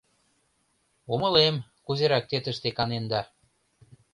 [1.13, 1.55] Умылем,
[1.85, 3.21] кузерак те тыште каненда...